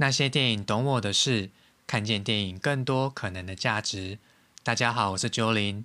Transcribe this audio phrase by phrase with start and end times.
[0.00, 1.50] 那些电影懂我的事，
[1.84, 4.20] 看见电影更多可能的价值。
[4.62, 5.82] 大家好，我是 Jolin。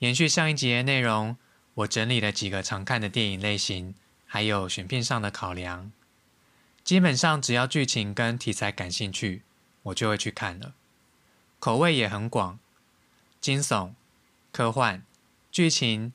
[0.00, 1.36] 延续上一集的内容，
[1.74, 3.94] 我整理了几个常看的电影类型，
[4.26, 5.92] 还有选片上的考量。
[6.82, 9.42] 基本上只要剧情跟题材感兴趣，
[9.84, 10.74] 我就会去看了。
[11.60, 12.58] 口味也很广，
[13.40, 13.92] 惊悚、
[14.50, 15.04] 科幻、
[15.52, 16.12] 剧情、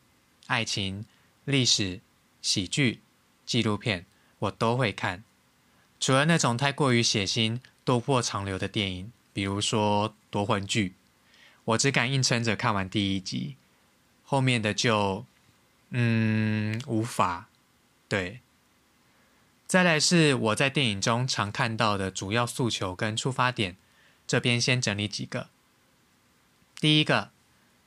[0.48, 1.06] 爱情、
[1.46, 2.02] 历史、
[2.42, 3.00] 喜剧、
[3.46, 4.06] 纪录片，
[4.40, 5.24] 我都会看。
[6.02, 10.96] 除了那种太过于血腥、斗破长流的电影，比如说夺魂剧，
[11.64, 13.56] 我只敢硬撑着看完第一集，
[14.24, 15.28] 后面的就，
[15.92, 17.50] 嗯，无法。
[18.10, 18.40] 对，
[19.68, 23.78] 再来是我在电影中常看到的主要诉求跟出发点，
[24.26, 25.50] 这边先整理几个。
[26.80, 27.30] 第一个，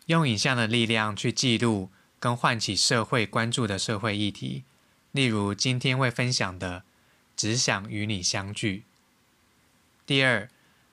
[0.07, 4.63] 用影像的力量去记录跟唤起社会关注的社会议题，
[5.11, 6.85] 例如今天会分享的。
[7.37, 8.85] 只想与你相聚。
[10.07, 10.49] 第二，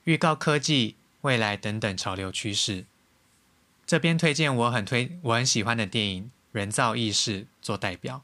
[0.05, 2.85] 预告科技、未来等等潮流趋势。
[3.85, 8.23] 这边推荐我很推、我很喜欢的电影《人造意识》做代表。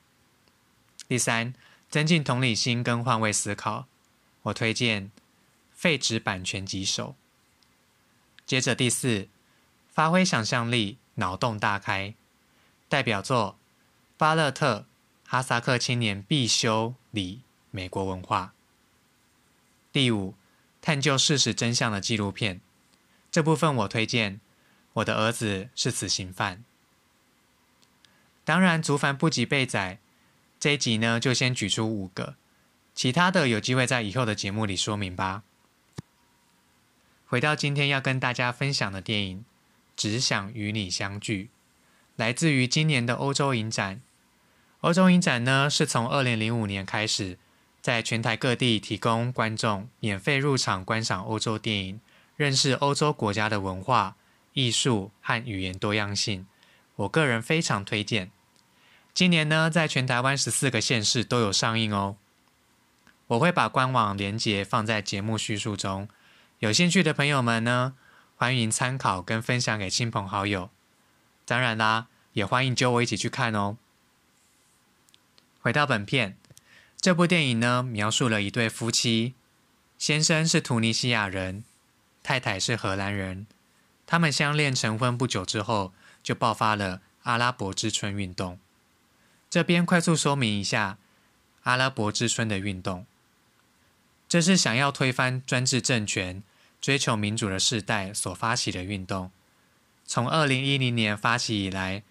[1.07, 1.53] 第三，
[1.89, 3.87] 增进同理心跟换位思考。
[4.43, 5.07] 我推荐
[5.73, 7.15] 《废纸版权棘手》。
[8.45, 9.27] 接着第四，
[9.89, 12.13] 发挥想象力，脑洞大开。
[12.87, 13.57] 代表作
[14.17, 14.79] 《巴勒特》，
[15.29, 17.41] 哈萨克青年必修理。
[17.71, 18.53] 美国文化。
[19.91, 20.35] 第五，
[20.81, 22.61] 探究事实真相的纪录片，
[23.31, 24.35] 这部分我推荐
[24.93, 26.57] 《我的儿子是死刑犯》。
[28.43, 29.99] 当然，足凡不及被宰，
[30.59, 32.35] 这一集呢就先举出五个，
[32.93, 35.43] 其他的有机会在以后的节目里说明吧。
[37.25, 39.39] 回到今天要跟大家分享的电影
[39.95, 41.45] 《只想与你相聚》，
[42.15, 44.01] 来自于今年的欧洲影展。
[44.81, 47.39] 欧洲影展呢是从二零零五年开始。
[47.87, 52.01] 在全台各地提供观众免费入场观赏欧洲电影，
[52.35, 54.17] 认识欧洲国家的文化、
[54.51, 56.45] 艺术和语言多样性。
[56.97, 58.29] 我个人非常推荐。
[59.13, 62.17] 今年呢，在全台湾十四个县市都有上映哦。
[63.27, 66.09] 我会把官网连结放在节目叙述中，
[66.59, 67.95] 有兴趣的朋友们呢，
[68.35, 70.69] 欢迎参考跟分享给亲朋好友。
[71.45, 73.77] 当然啦，也欢迎揪我一起去看哦。
[75.61, 76.35] 回到本片。
[76.99, 79.35] 这部电影呢，描述了一对夫妻，
[79.97, 81.63] 先生是突尼西亚人，
[82.23, 83.45] 太太是荷兰人。
[84.05, 85.93] 他们相恋成婚不久之后，
[86.23, 88.59] 就爆发了阿拉伯之春运动。
[89.49, 90.97] 这边快速说明一下
[91.63, 93.05] 阿拉伯之春的运动，
[94.27, 96.41] 这是想要推翻专制政权、
[96.81, 99.31] 追求民主的世代所发起的运动。
[100.05, 102.03] 从二零一零年发起以来，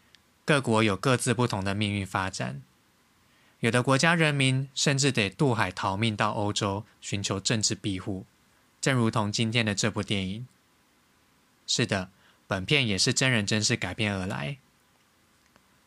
[0.44, 2.62] 各国有各自不同的命运发展。
[3.60, 8.26] 有的国家人民甚至得渡海逃命到欧洲寻求政治庇护，
[8.80, 10.46] 正如同今天的这部电影。
[11.66, 12.10] 是的，
[12.46, 14.58] 本片也是真人真事改编而来。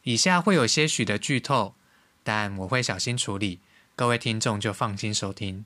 [0.03, 1.75] 以下会有些许的剧透，
[2.24, 3.59] 但我会小心处理，
[3.96, 5.63] 各位听众就放心收听。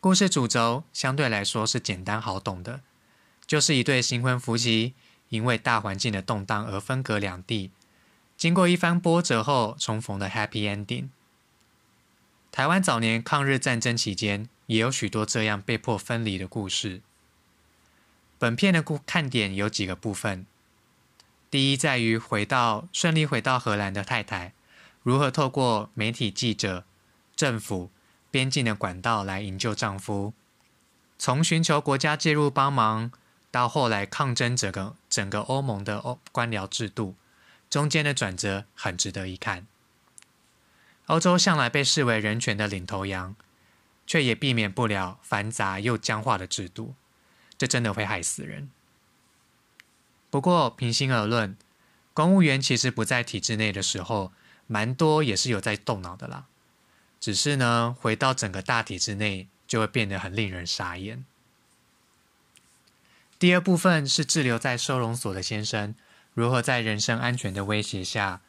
[0.00, 2.80] 故事主轴相对来说是简单好懂的，
[3.46, 4.94] 就是一对新婚夫妻
[5.28, 7.70] 因为大环境的动荡而分隔两地。
[8.38, 11.08] 经过一番波折后重逢的 Happy Ending。
[12.52, 17.00] 台湾早年抗日战争期间也有许多这样被迫分离的故事。
[18.38, 20.46] 本片的故看点有几个部分：
[21.50, 24.52] 第一，在于回到顺利回到荷兰的太太，
[25.02, 26.84] 如何透过媒体记者、
[27.34, 27.90] 政府、
[28.30, 30.32] 边境的管道来营救丈夫，
[31.18, 33.10] 从寻求国家介入帮忙，
[33.50, 37.16] 到后来抗争整个整个欧盟的欧官僚制度。
[37.70, 39.66] 中间的转折很值得一看。
[41.06, 43.34] 欧洲向来被视为人权的领头羊，
[44.06, 46.94] 却也避免不了繁杂又僵化的制度，
[47.56, 48.70] 这真的会害死人。
[50.30, 51.56] 不过，平心而论，
[52.12, 54.32] 公务员其实不在体制内的时候，
[54.66, 56.44] 蛮多也是有在动脑的啦。
[57.18, 61.24] 只是呢，回到整个大体制内，就会变得很令人傻眼。
[63.38, 65.94] 第二部分是滞留在收容所的先生。
[66.38, 68.42] 如何在人身安全的威胁下，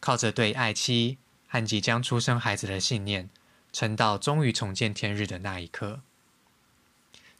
[0.00, 3.28] 靠着对爱妻和即将出生孩子的信念，
[3.74, 6.00] 撑到终于重见天日的那一刻？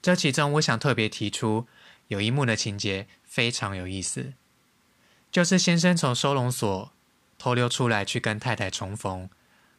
[0.03, 1.67] 这其中，我想特别提出
[2.09, 4.35] 有一幕的情节非常有意思，
[5.33, 6.93] 就是先生从收容所
[7.39, 9.31] 偷溜出来去跟太太重逢，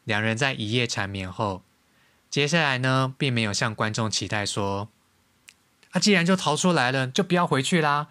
[0.03, 1.61] 两人在一夜缠绵后，
[2.31, 4.89] 接下来呢，并没有向观众期待说
[5.93, 8.07] ：“啊，既然就逃出来了，就不要回去啦。”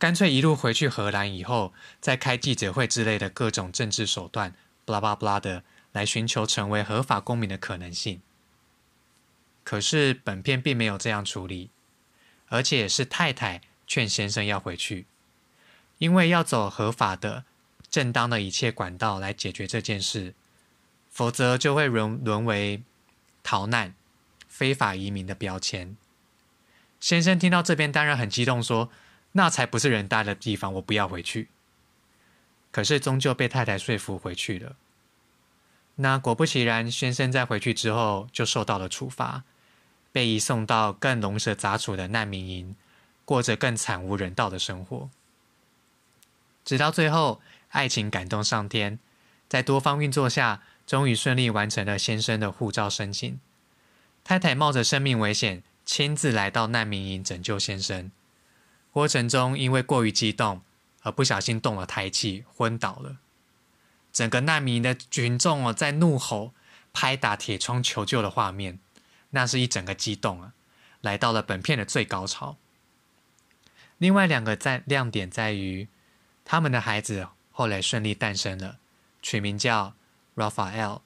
[0.00, 4.54] 干脆一路回去荷兰，以后再开记者会之类的各种政治手段，
[4.86, 5.62] 巴拉巴拉的
[5.92, 8.22] 来寻求成为合法公民的可能性。
[9.62, 11.68] 可是本片并没有这样处理，
[12.48, 15.04] 而且是太太劝先生要回去，
[15.98, 17.44] 因为要走合法的、
[17.90, 20.34] 正当的一切管道来解决这件事，
[21.10, 22.82] 否则就会沦沦为
[23.42, 23.94] 逃难、
[24.48, 25.94] 非法移民的标签。
[26.98, 28.90] 先生听到这边当然很激动，说
[29.32, 31.48] ：“那才不是人待的地方，我不要回去。”
[32.72, 34.76] 可是终究被太太说服回去了。
[35.96, 39.42] 那果不其然，先生在回去之后就受到了处罚，
[40.12, 42.76] 被移送到更龙蛇杂处的难民营，
[43.24, 45.10] 过着更惨无人道的生活。
[46.64, 47.40] 直到最后，
[47.70, 48.98] 爱情感动上天，
[49.48, 53.40] 在多方运作下，终于顺利完成了先生的护照申请。
[54.22, 58.12] 太太冒着生命危险，亲自来到难民营拯救先生。
[58.90, 60.62] 过程中因为过于激动。
[61.02, 63.16] 而不小心动了胎气，昏倒了。
[64.12, 66.52] 整个难民的群众哦，在怒吼、
[66.92, 68.78] 拍打铁窗求救的画面，
[69.30, 70.52] 那是一整个激动啊，
[71.00, 72.58] 来到了本片的最高潮。
[73.96, 75.88] 另外两个在亮点在于，
[76.44, 78.76] 他们的孩子后来顺利诞生了，
[79.22, 79.94] 取名叫
[80.36, 81.00] Raphael。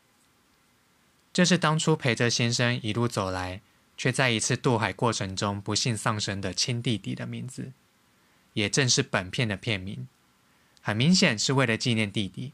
[1.33, 3.61] 这是当初陪着先生一路走来，
[4.05, 7.73] 却在一次渡海过程中不幸丧生的亲弟弟的名字。
[8.53, 10.07] 也正是本片的片名，
[10.83, 12.53] 很明显是为了纪念弟弟。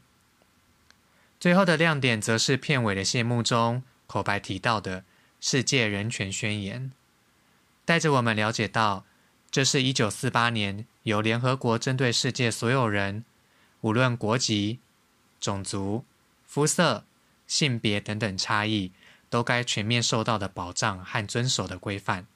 [1.41, 5.03] 最后的亮点则是片尾的谢幕中口白提到的
[5.41, 6.93] 世界人权宣言，
[7.83, 9.03] 带着我们了解到，
[9.51, 13.25] 这是一九四八年由联合国针对世界所有人，
[13.81, 14.79] 无论国籍、
[15.41, 16.05] 种族、
[16.47, 17.03] 肤色、
[17.45, 18.93] 性别等等差异，
[19.31, 22.27] 都该全面受到的保障和遵守的规范。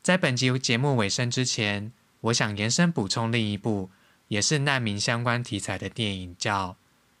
[0.00, 3.90] 在本集节目尾声之前，我想延伸补充另一部
[4.28, 6.70] 也是难民相关题材的电影，叫《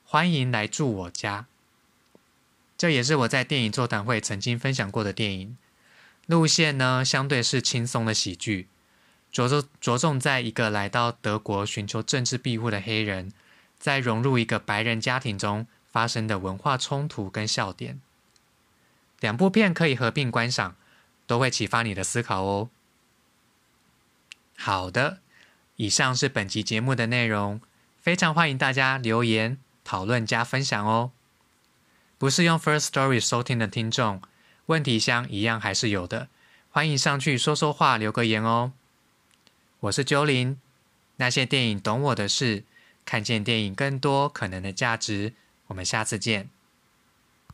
[0.04, 1.42] 欢迎来住我家》。
[2.78, 5.58] 这也是我在电影座谈会曾经分享过的电影。
[6.26, 8.68] 路线呢，相对是轻松的喜剧，
[9.32, 13.32] 着重着重在一个来到德国寻求政治庇护的黑人，
[13.80, 15.66] 在融入一个白人家庭中
[15.96, 18.02] 发生的文化冲突跟笑点。
[19.18, 20.76] 两部片可以合并观赏，
[21.26, 22.68] 都会启发你的思考哦。
[24.58, 25.20] 好的，
[25.76, 27.62] 以上是本集节目的内容，
[27.98, 31.12] 非常欢迎大家留言讨论加分享哦。
[32.18, 34.20] 不是用 First Story 收听的听众，
[34.66, 36.28] 问题箱一样还是有的，
[36.70, 38.74] 欢迎上去说说话，留个言哦。
[39.80, 40.60] 我是九零，
[41.16, 42.64] 那些电影懂我的事，
[43.06, 45.32] 看见电影更多可能的价值，
[45.66, 46.55] 我们下次见。